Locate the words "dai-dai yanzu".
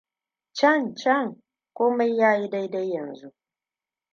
2.49-3.33